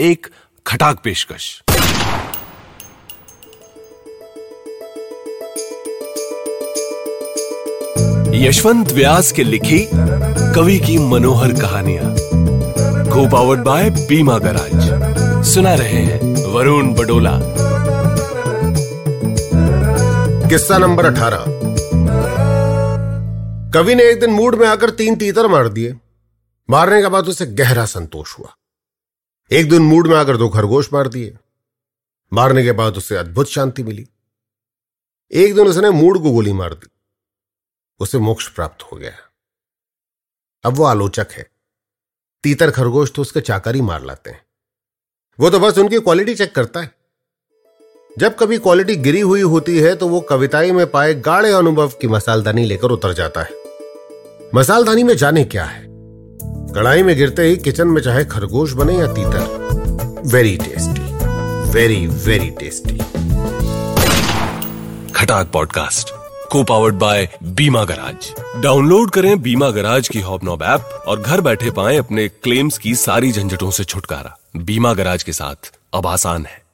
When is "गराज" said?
14.38-15.44, 69.70-70.08, 74.94-75.22